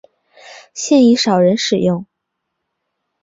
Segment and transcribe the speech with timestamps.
[0.73, 2.07] 现已少人使用。